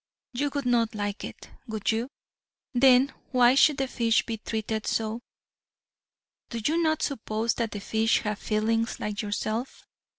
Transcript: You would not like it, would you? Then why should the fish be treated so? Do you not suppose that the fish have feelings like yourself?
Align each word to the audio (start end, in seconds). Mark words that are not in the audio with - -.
You 0.33 0.49
would 0.55 0.65
not 0.65 0.95
like 0.95 1.23
it, 1.23 1.51
would 1.67 1.91
you? 1.91 2.09
Then 2.73 3.13
why 3.31 3.53
should 3.53 3.77
the 3.77 3.87
fish 3.87 4.25
be 4.25 4.37
treated 4.37 4.87
so? 4.87 5.21
Do 6.49 6.57
you 6.65 6.81
not 6.81 7.03
suppose 7.03 7.53
that 7.53 7.69
the 7.69 7.79
fish 7.81 8.21
have 8.23 8.39
feelings 8.39 8.99
like 8.99 9.21
yourself? 9.21 9.85